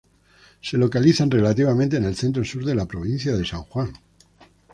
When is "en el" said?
1.97-2.15